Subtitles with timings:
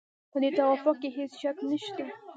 [0.31, 2.05] په دې توافق کې هېڅ شک نشته.